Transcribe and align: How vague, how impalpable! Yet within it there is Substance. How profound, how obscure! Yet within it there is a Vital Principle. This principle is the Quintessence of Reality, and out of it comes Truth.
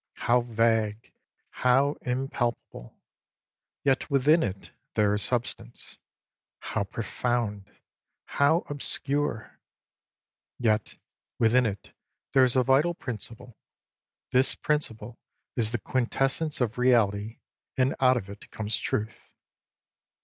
How 0.15 0.41
vague, 0.41 1.13
how 1.51 1.93
impalpable! 2.01 2.99
Yet 3.83 4.09
within 4.09 4.41
it 4.41 4.71
there 4.95 5.13
is 5.13 5.21
Substance. 5.21 5.99
How 6.57 6.85
profound, 6.85 7.69
how 8.25 8.65
obscure! 8.67 9.59
Yet 10.57 10.97
within 11.37 11.67
it 11.67 11.95
there 12.31 12.43
is 12.45 12.55
a 12.55 12.63
Vital 12.63 12.95
Principle. 12.95 13.59
This 14.31 14.55
principle 14.55 15.19
is 15.55 15.71
the 15.71 15.77
Quintessence 15.77 16.59
of 16.61 16.79
Reality, 16.79 17.37
and 17.77 17.93
out 17.99 18.17
of 18.17 18.27
it 18.27 18.49
comes 18.49 18.77
Truth. 18.77 19.29